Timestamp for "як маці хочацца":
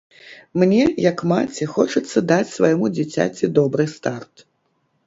1.09-2.25